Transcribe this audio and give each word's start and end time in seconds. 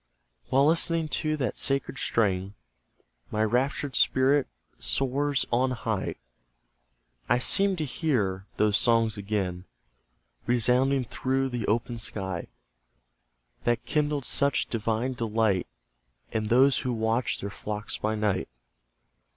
While 0.49 0.65
listening 0.65 1.09
to 1.09 1.37
that 1.37 1.59
sacred 1.59 1.99
strain, 1.99 2.55
My 3.29 3.43
raptured 3.43 3.95
spirit 3.95 4.47
soars 4.79 5.45
on 5.53 5.69
high; 5.69 6.15
I 7.29 7.37
seem 7.37 7.75
to 7.75 7.85
hear 7.85 8.47
those 8.57 8.77
songs 8.77 9.15
again 9.15 9.65
Resounding 10.47 11.05
through 11.05 11.49
the 11.49 11.67
open 11.67 11.99
sky, 11.99 12.47
That 13.63 13.85
kindled 13.85 14.25
such 14.25 14.65
divine 14.71 15.13
delight, 15.13 15.67
In 16.31 16.45
those 16.45 16.79
who 16.79 16.93
watched 16.93 17.41
their 17.41 17.51
flocks 17.51 17.99
by 17.99 18.15
night. 18.15 18.49